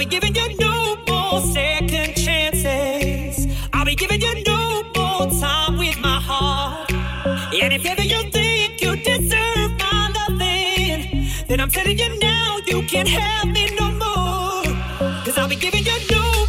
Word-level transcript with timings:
be 0.00 0.06
giving 0.06 0.34
you 0.34 0.56
no 0.56 0.96
more 1.08 1.42
second 1.42 2.14
chances. 2.16 3.46
I'll 3.70 3.84
be 3.84 3.94
giving 3.94 4.18
you 4.18 4.42
no 4.44 4.82
more 4.96 5.28
time 5.38 5.76
with 5.76 5.98
my 6.00 6.18
heart. 6.18 6.90
And 6.90 7.70
if 7.74 7.84
ever 7.84 8.02
you 8.02 8.22
think 8.30 8.80
you 8.80 8.96
deserve 8.96 9.72
my 9.78 10.10
loving, 10.16 11.28
then 11.48 11.60
I'm 11.60 11.68
telling 11.68 11.98
you 11.98 12.18
now 12.18 12.60
you 12.66 12.82
can't 12.84 13.08
have 13.08 13.48
me 13.48 13.76
no 13.78 13.90
more. 13.92 14.64
Cause 15.22 15.36
I'll 15.36 15.50
be 15.50 15.56
giving 15.56 15.84
you 15.84 15.98
no 16.10 16.39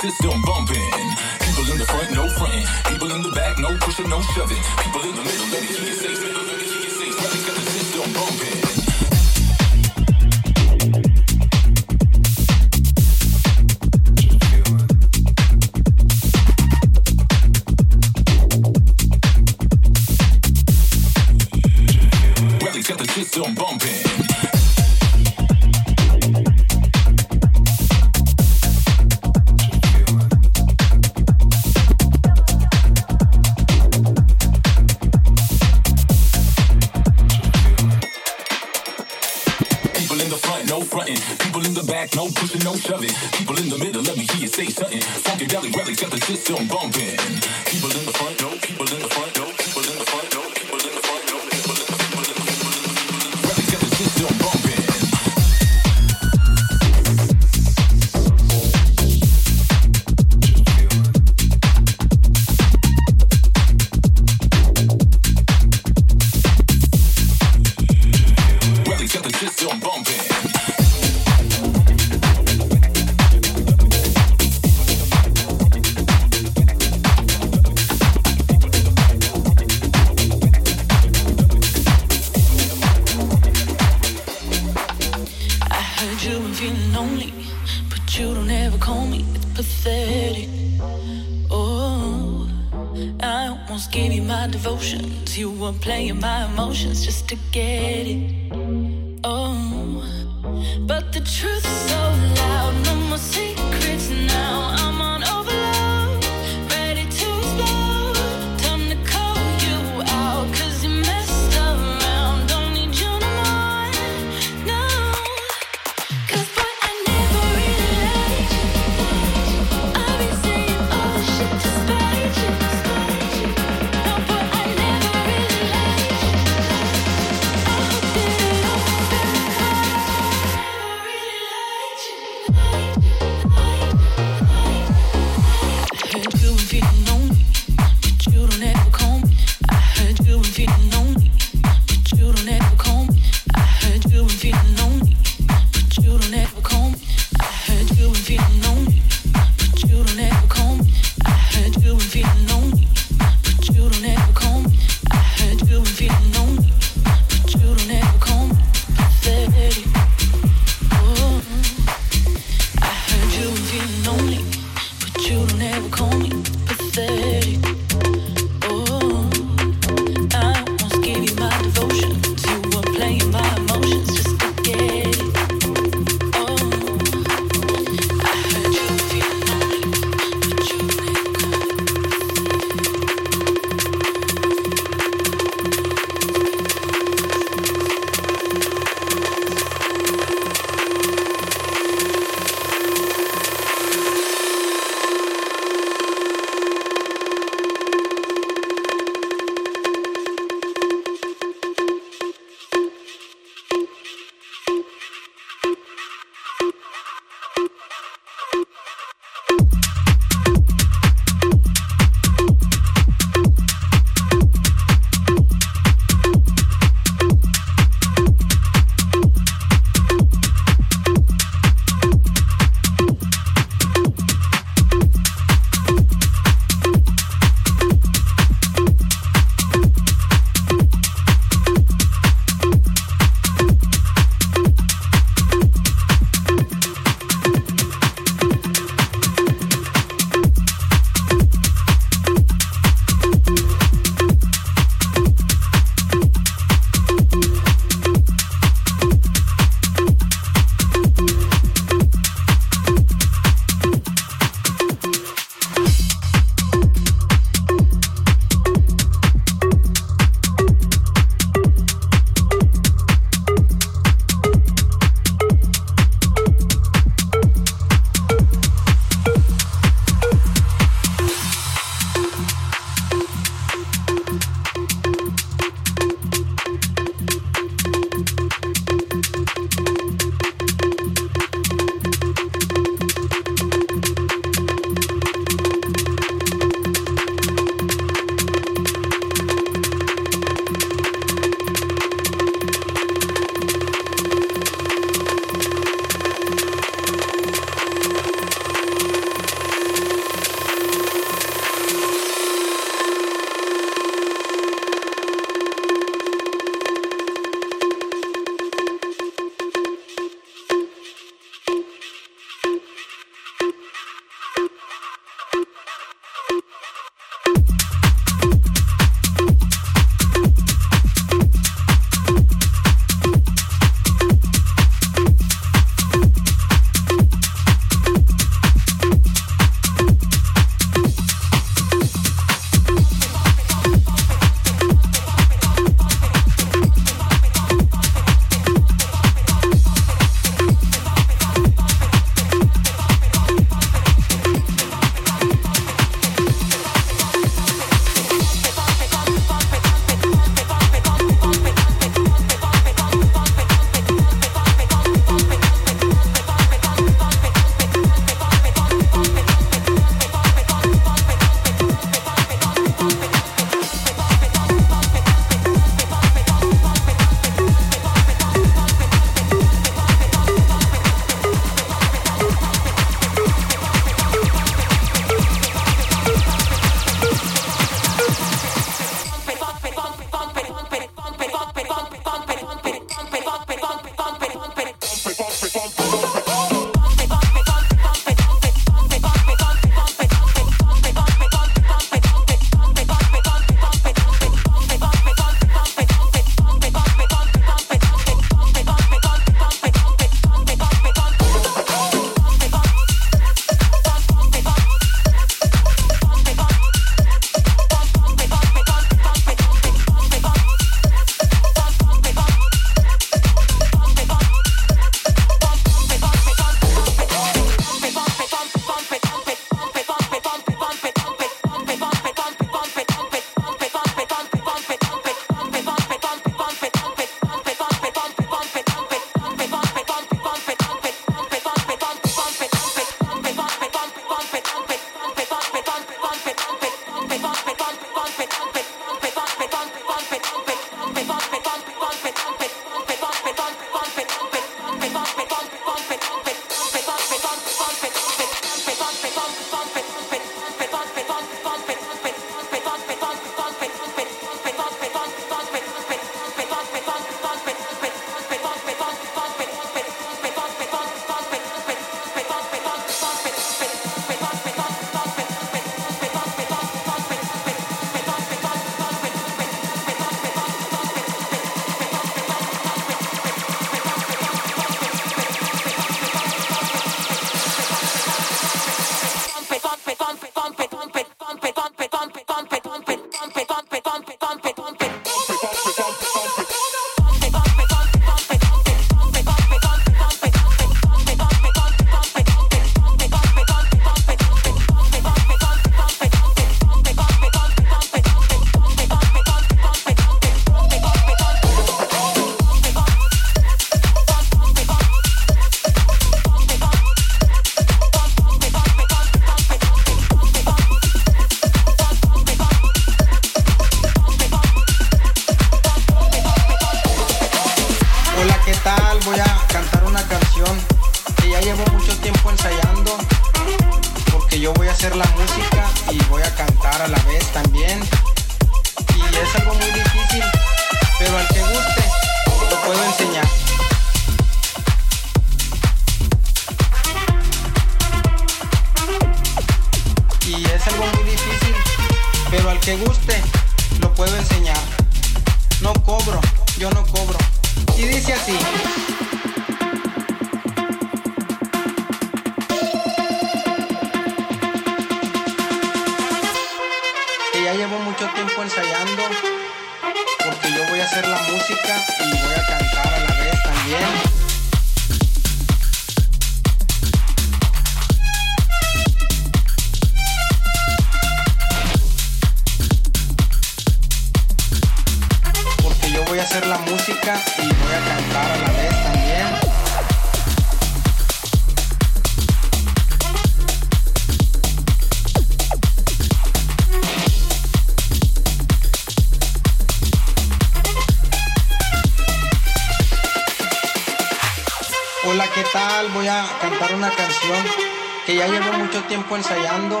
que 598.26 598.36
ya 598.36 598.46
llevo 598.46 598.72
mucho 598.74 599.02
tiempo 599.04 599.36
ensayando, 599.36 600.00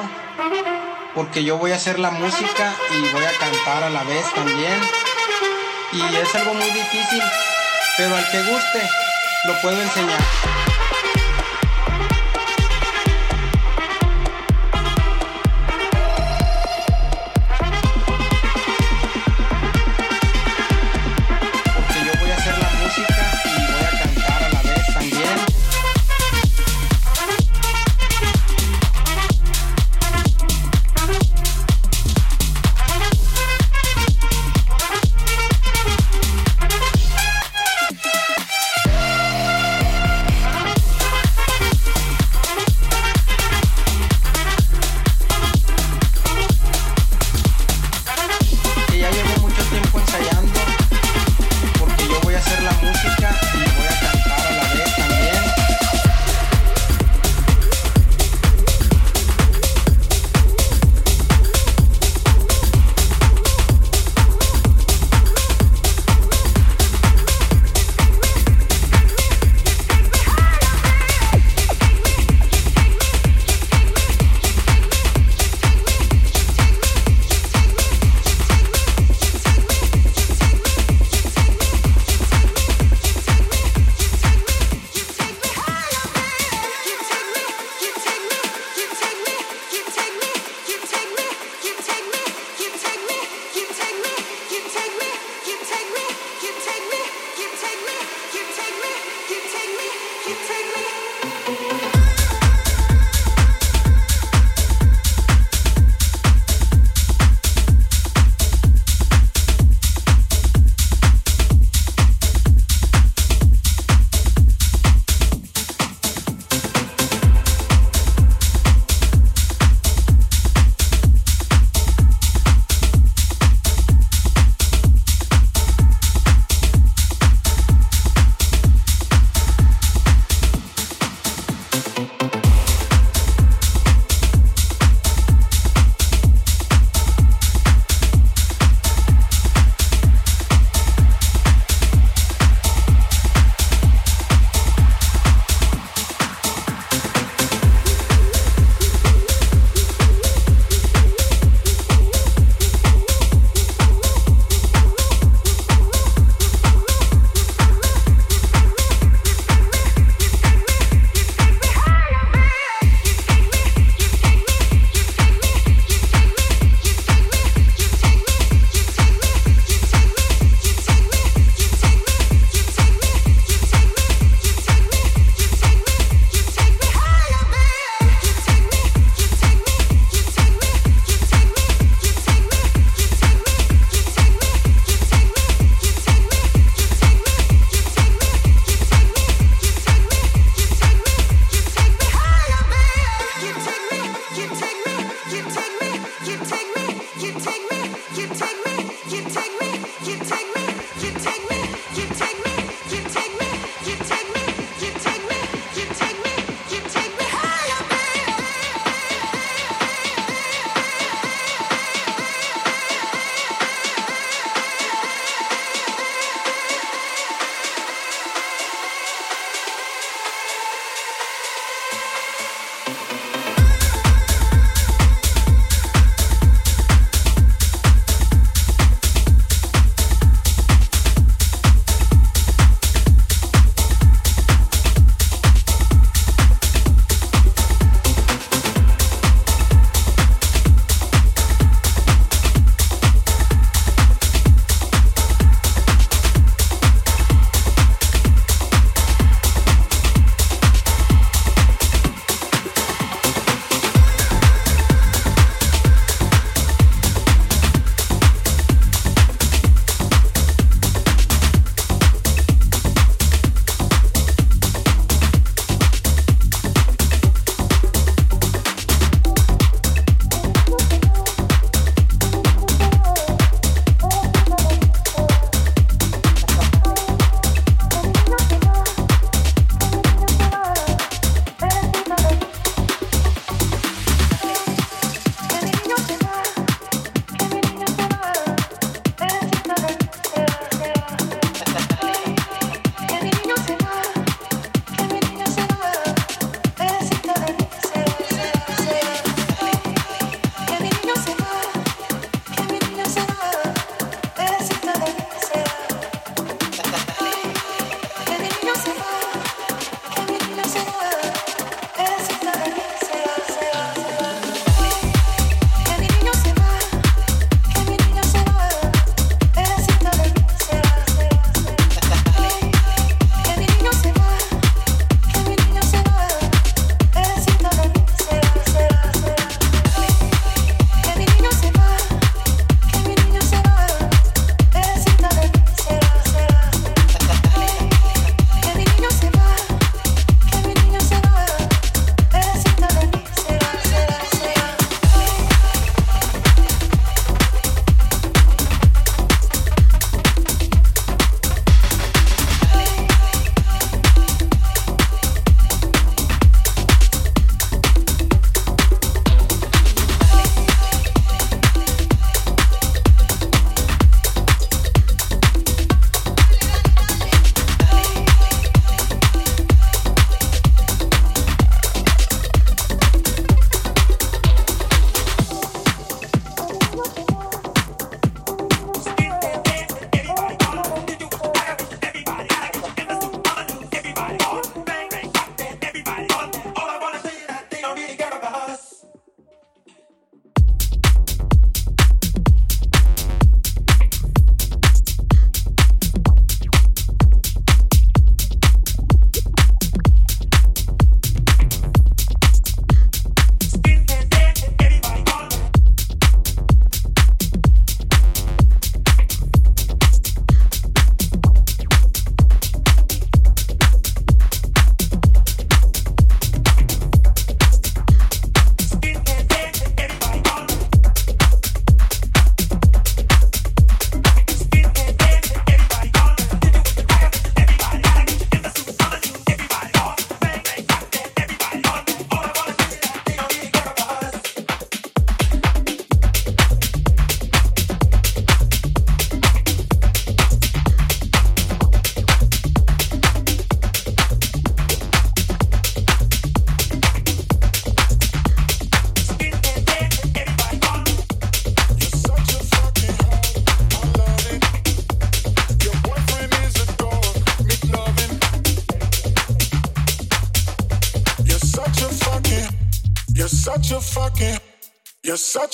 porque 1.14 1.44
yo 1.44 1.56
voy 1.58 1.72
a 1.72 1.76
hacer 1.76 1.98
la 1.98 2.10
música 2.10 2.72
y 2.90 3.12
voy 3.12 3.24
a 3.24 3.38
cantar 3.38 3.82
a 3.84 3.90
la 3.90 4.04
vez 4.04 4.24
también. 4.34 4.80
Y 5.92 6.16
es 6.16 6.34
algo 6.34 6.54
muy 6.54 6.70
difícil, 6.70 7.22
pero 7.96 8.16
al 8.16 8.30
que 8.30 8.42
guste, 8.44 8.88
lo 9.46 9.60
puedo 9.60 9.80
enseñar. 9.80 10.51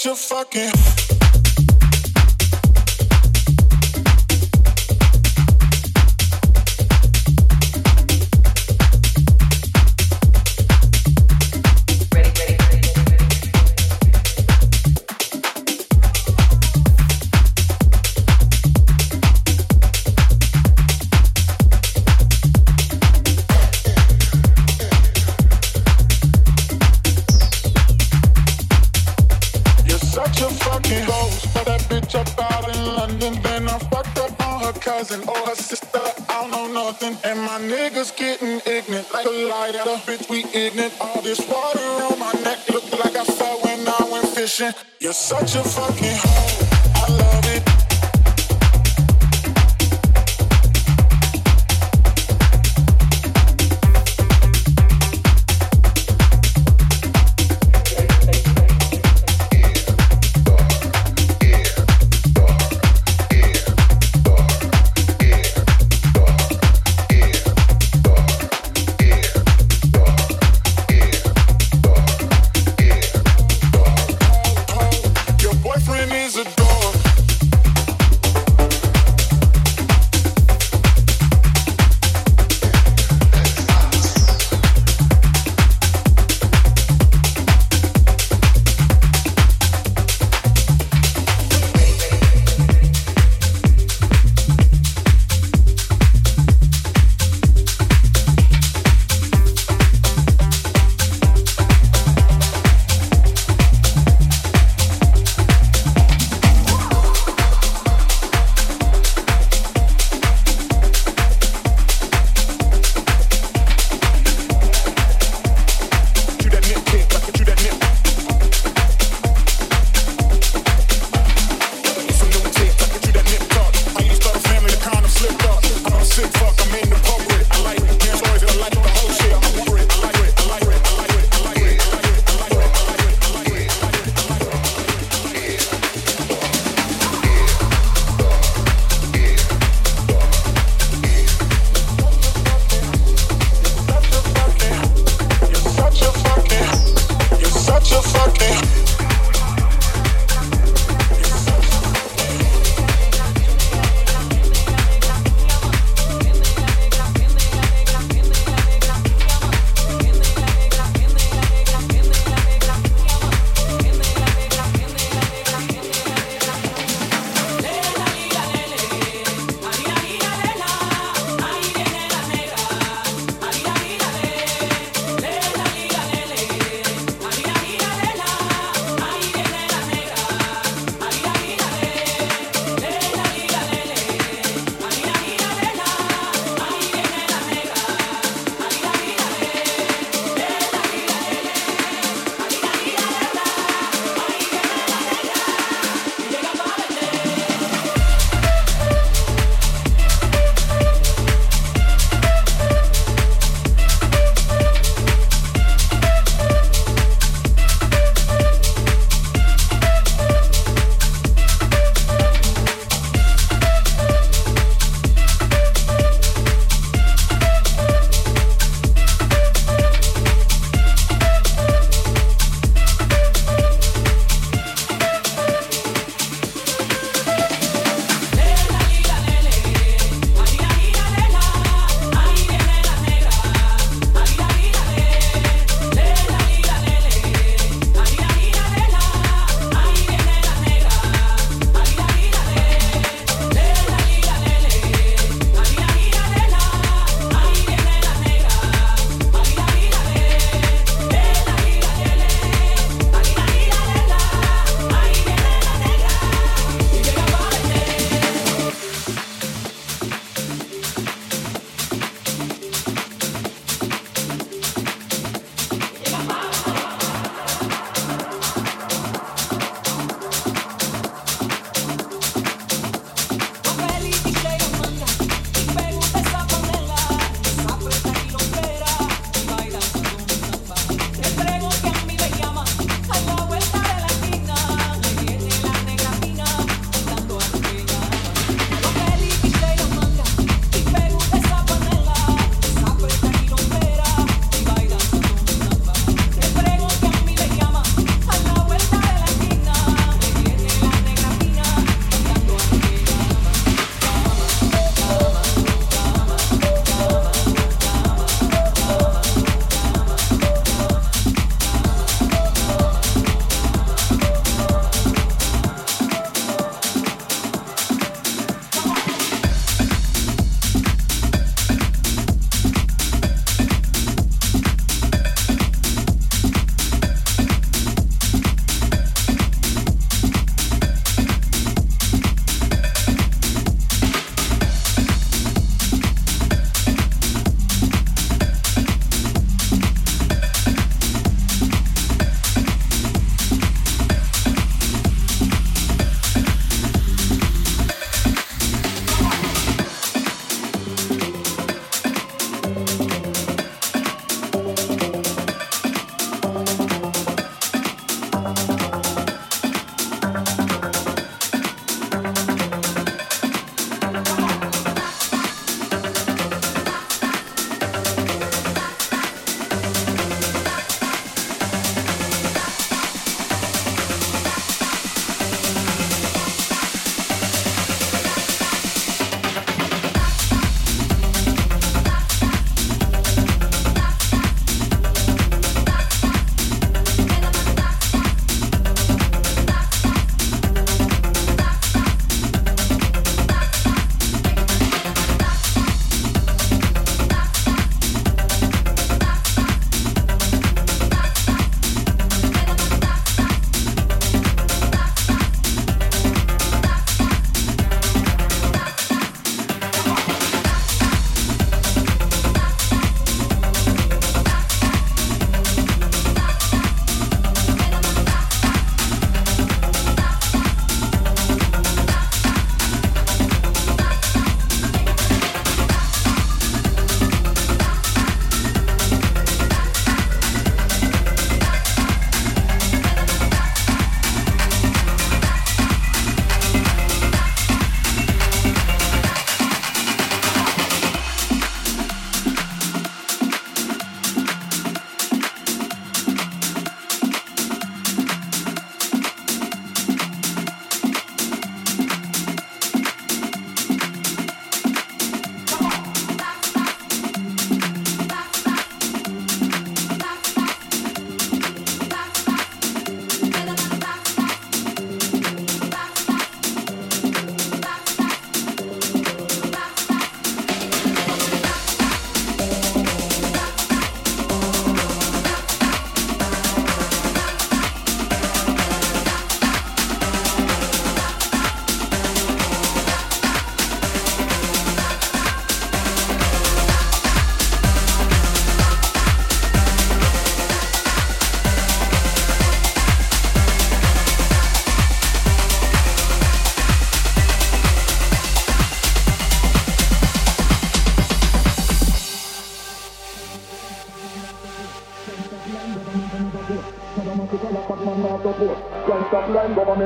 A 0.09 0.15
fucking. 0.15 0.98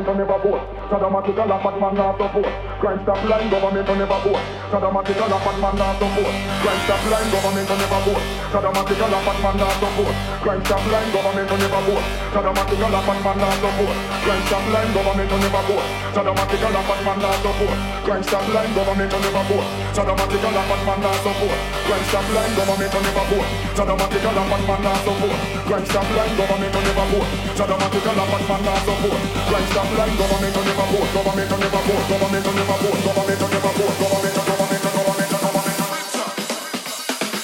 Government 0.04 0.08
on 0.08 0.34
never 0.34 0.38
vote. 0.42 0.62
Saddamatical 0.90 1.46
a 1.46 1.56
bad 1.62 1.76
man 1.80 1.94
not 1.94 2.18
support. 2.18 2.52
Crime 2.80 3.00
stop 3.02 3.22
line, 3.28 3.50
government 3.50 3.88
on 3.88 3.98
never 3.98 4.18
vote. 4.22 4.42
Saddamatical 4.70 5.30
a 5.30 5.38
bad 5.38 5.56
man 5.62 5.74
not 5.78 5.94
support. 5.98 6.34
Crime 6.62 6.80
stop 6.84 7.02
line, 7.10 7.28
government 7.30 7.70
on 7.70 7.78
never 7.78 8.00
vote. 8.02 8.22
Saddamatical 8.50 9.12
a 9.12 9.18
bad 9.22 9.38
man 9.42 9.56
not 9.62 9.74
support. 9.78 10.14
Crime 10.42 10.64
stop 10.64 10.84
line, 10.90 11.10
government 11.12 11.50
on 11.52 11.58
never 11.62 11.82
vote. 11.86 12.06
Saddamatical 12.34 12.90
a 12.90 13.00
bad 13.06 13.18
man 13.22 13.38
not 13.38 13.54
support. 13.62 13.96
Crime 14.22 14.42
stop 14.46 14.64
line, 14.72 14.90
government 14.92 15.32
on 15.32 15.40
never 15.40 15.62
vote. 15.70 15.86
Saddamatical 16.14 16.74
a 16.74 16.82
bad 16.82 17.00
man 17.06 17.18
not 17.22 17.36
support. 17.42 17.78
Crime 18.02 18.22
stop 18.22 18.46
line, 18.54 18.72
government 18.74 19.14
on 19.14 19.20
never 19.22 19.44
vote. 19.46 19.81
Saddamatical 19.92 20.56
a 20.56 20.62
bad 20.64 20.80
man 20.88 21.00
not 21.04 21.20
support. 21.20 21.52
Crime 21.84 22.04
stop 22.08 22.24
line, 22.32 22.54
government 22.56 22.94
on 22.96 23.02
never 23.04 23.24
vote. 23.28 23.44
Saddamatical 23.76 24.32
a 24.32 24.42
bad 24.48 24.62
man 24.64 24.80
not 24.80 24.96
support. 25.04 25.36
Crime 25.68 25.84
stop 25.84 26.08
line, 26.16 26.32
government 26.32 26.72
on 26.72 26.80
never 26.80 27.06
vote. 27.12 27.28
Saddamatical 27.52 28.16
a 28.16 28.24
bad 28.24 28.42
man 28.48 28.60
not 28.64 28.80
support. 28.88 29.20
Crime 29.52 29.68
stop 29.68 29.92
line, 29.92 30.16
government 30.16 30.56
on 30.56 30.64
vote. 30.64 31.08
Government 31.12 31.52
on 31.52 31.60
vote. 31.60 32.04
Government 32.08 32.48
on 32.48 32.56
vote. 32.56 33.04
Government 33.04 33.42
on 33.44 33.52
vote. 33.52 33.92
Government 34.00 34.32
on 34.32 34.48
government 34.48 34.86
on 34.88 34.92
government 34.96 35.34
on 35.36 35.40
government 35.44 35.76
on 35.76 35.92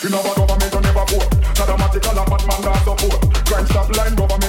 You 0.01 0.09
know 0.09 0.25
what 0.25 0.37
government 0.41 0.73
on 0.73 0.83
never 0.89 1.05
vote. 1.05 1.29
Saddamatical 1.53 2.17
a 2.17 2.25
bad 2.33 2.43
man 2.49 2.61
not 2.65 2.81
support. 2.81 3.21
Crime 3.45 3.69
stop 3.69 3.93
line, 3.93 4.17
government 4.17 4.48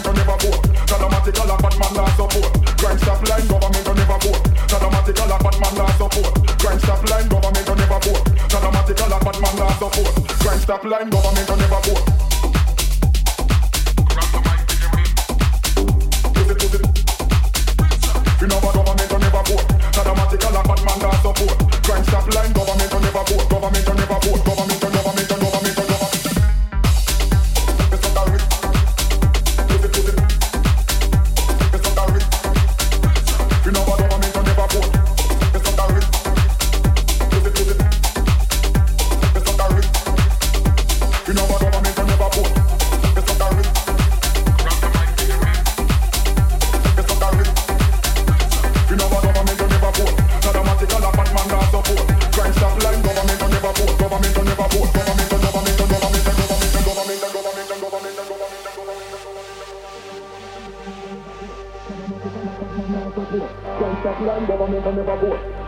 support. 9.93 10.27
Crime 10.39 10.59
stop 10.59 10.83
line, 10.83 11.09
government 11.09 11.49
on 11.49 11.59
never 11.59 11.79
vote. 11.81 12.38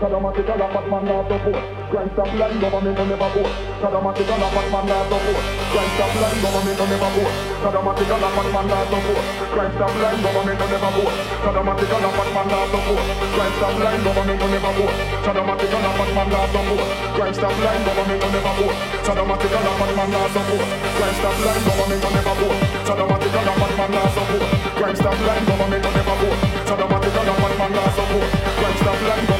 Never 0.01 0.19
vote. 0.19 0.31
Saddamatical 0.41 0.57
a 0.57 0.67
bad 0.73 0.87
man 0.89 1.05
not 1.05 1.27
support. 1.29 1.61
Crime 1.91 2.09
stop 2.13 2.33
line, 2.33 2.59
government 2.59 2.99
on 2.99 3.07
never 3.09 3.29
vote. 3.29 3.53
Saddamatical 3.81 4.41
a 4.41 4.47
bad 4.49 4.67
man 4.71 4.85
not 4.89 5.05
support. 5.11 5.45
Crime 5.71 5.91
stop 5.93 6.13
line, 6.21 6.41
government 6.41 6.81
on 6.81 6.89
never 6.89 7.11
vote. 7.11 7.33
Saddamatical 7.61 8.17
a 8.17 8.29
bad 8.31 8.47
man 8.49 8.65
not 8.65 8.87
support. 8.89 9.21
Crime 9.51 9.73
stop 9.77 9.93
line, 10.01 10.21
government 10.21 10.61
on 10.61 10.69
never 10.71 10.91
vote. 10.91 11.13
Saddamatical 11.45 12.01
a 12.01 12.09
bad 12.17 12.29
man 12.33 12.47
not 12.49 12.65
support. 12.71 13.05
Crime 13.31 13.53
stop 13.57 13.77
line, 13.81 14.01
government 14.01 14.41
on 14.41 14.51
never 14.51 14.73
vote. 14.73 14.95
Saddamatical 15.21 15.85
a 15.85 15.91
bad 15.91 16.09
man 16.17 16.29
not 16.31 16.49
support. 16.49 16.85
Crime 17.13 17.33
stop 17.35 17.57
line, 17.61 17.81
government 17.85 18.23
on 18.25 18.31
never 18.31 18.53
vote. 18.57 18.77
Saddamatical 19.05 19.61
a 19.61 19.73
bad 19.77 19.91
man 19.97 20.09
not 20.11 20.29
support. 20.33 20.65
Crime 20.97 21.15
stop 21.21 21.37
line, 21.45 21.63
government 21.67 22.05
on 22.05 22.13
never 22.17 22.35
vote. 22.41 22.57
Saddamatical 22.89 23.45
a 23.45 23.53
bad 23.61 23.73
man 23.77 23.91
not 23.91 24.09
support. 24.17 24.43
Crime 24.81 24.95
stop 24.97 25.19
line, 25.21 25.45
government 25.45 25.85
on 25.85 25.93
never 25.93 26.15
vote. 26.21 26.39
Saddamatical 26.65 27.29
a 27.29 27.33
bad 27.37 27.53
man 27.61 27.71
not 27.77 27.91
support. 27.93 28.27
Crime 28.57 28.77
stop 28.81 29.01
line, 29.05 29.30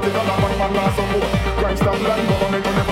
A 0.00 0.02
bad 0.02 0.58
man 0.58 0.72
not 0.72 0.94
support. 0.94 1.24
Crime 1.58 1.76
stop 1.76 2.00
line, 2.00 2.26
government 2.26 2.89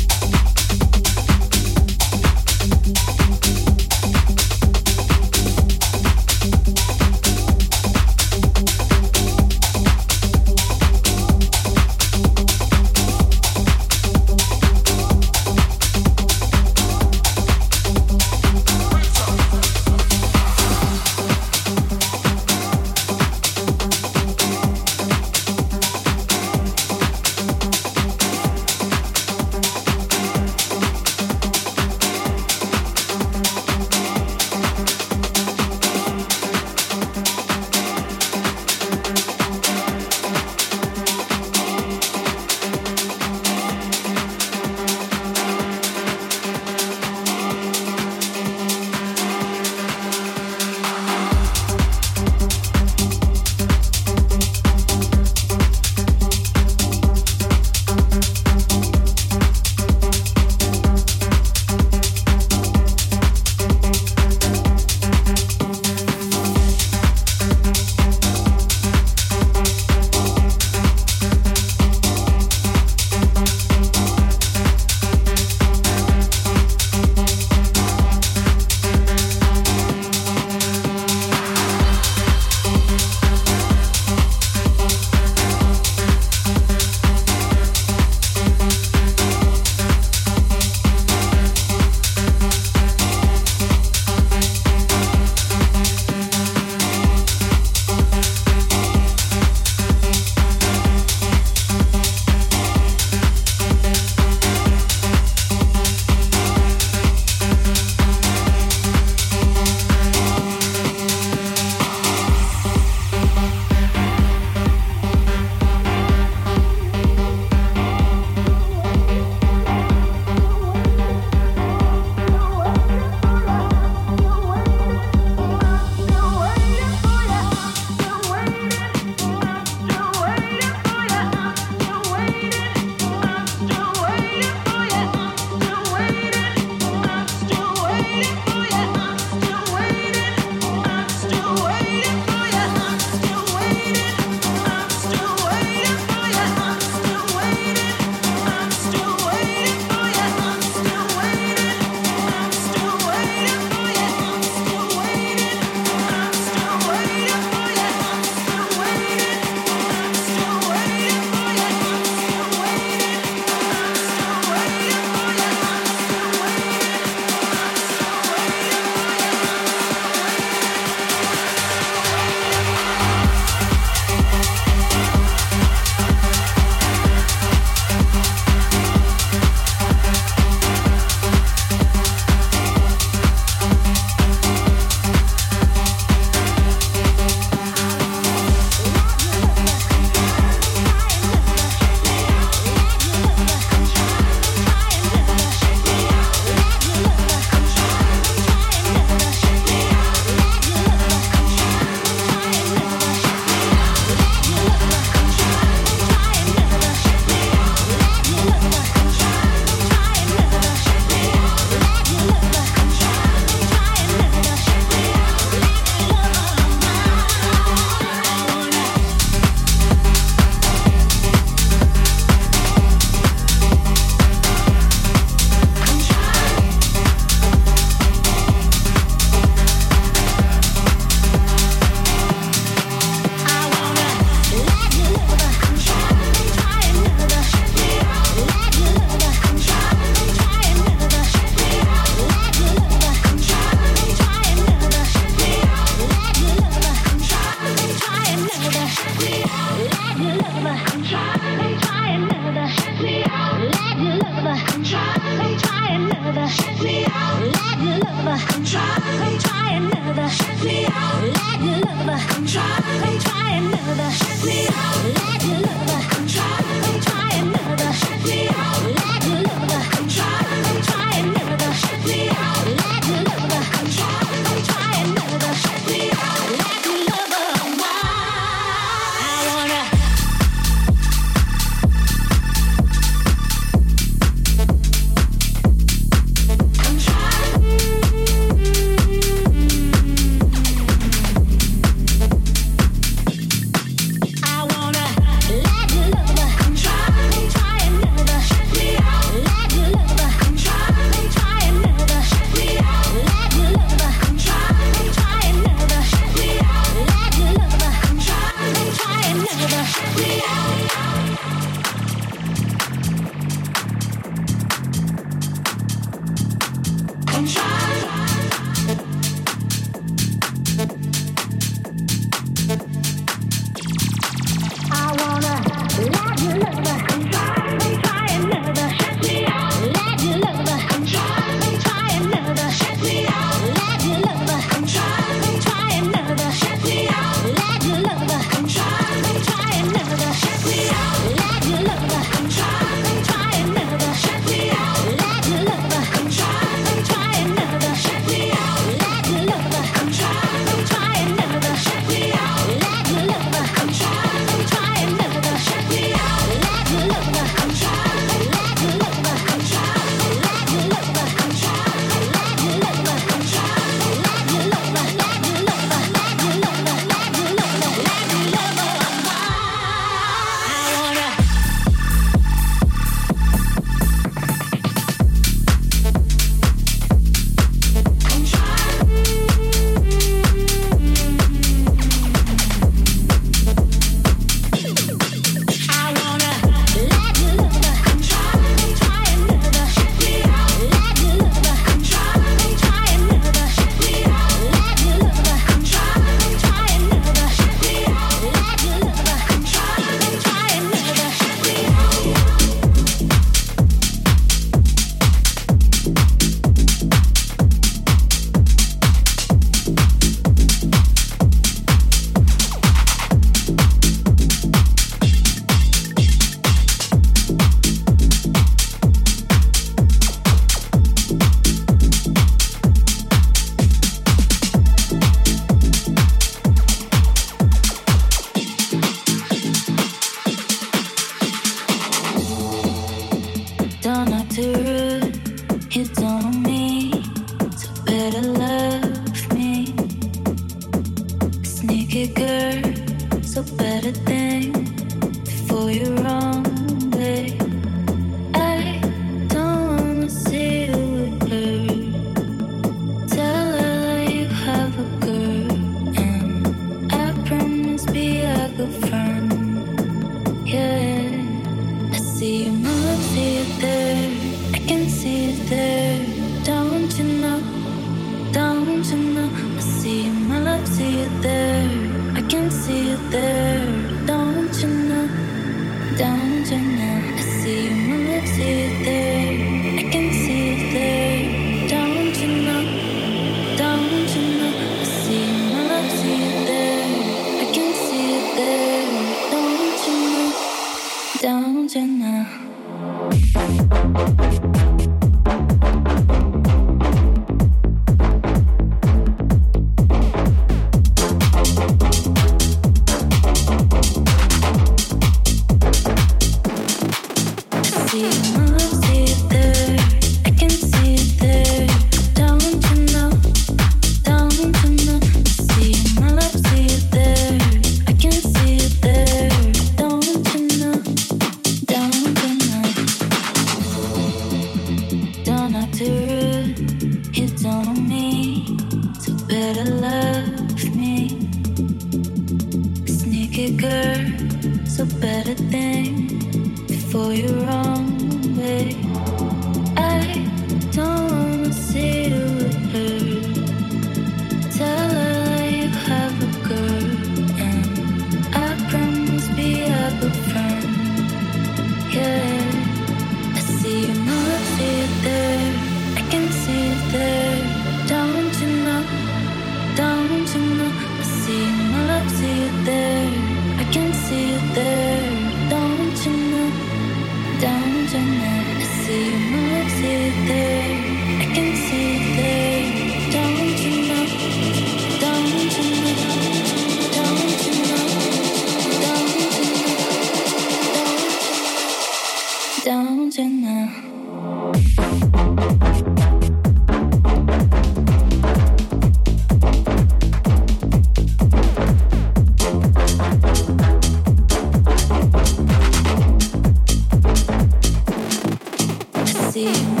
see. 599.61 600.00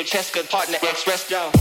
Days 0.00 0.30
partner 0.48 0.78
express 0.82 1.30
wrestler. 1.30 1.59